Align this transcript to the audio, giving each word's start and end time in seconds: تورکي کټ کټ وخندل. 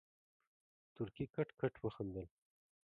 تورکي 0.95 1.25
کټ 1.35 1.47
کټ 1.59 1.73
وخندل. 1.83 2.27